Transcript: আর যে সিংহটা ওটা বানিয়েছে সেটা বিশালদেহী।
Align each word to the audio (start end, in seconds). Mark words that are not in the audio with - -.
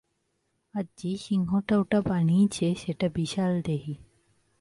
আর 0.73 0.85
যে 0.97 1.17
সিংহটা 1.17 1.75
ওটা 1.79 1.99
বানিয়েছে 2.01 2.75
সেটা 2.75 3.07
বিশালদেহী। 3.09 3.95